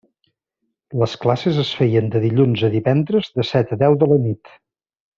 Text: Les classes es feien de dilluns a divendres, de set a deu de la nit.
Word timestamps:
Les 1.01 1.13
classes 1.25 1.59
es 1.65 1.69
feien 1.81 2.09
de 2.15 2.23
dilluns 2.25 2.65
a 2.69 2.73
divendres, 2.79 3.31
de 3.39 3.49
set 3.55 3.77
a 3.77 3.81
deu 3.87 4.03
de 4.05 4.13
la 4.15 4.23
nit. 4.29 4.57